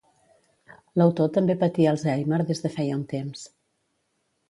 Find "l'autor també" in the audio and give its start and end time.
1.01-1.57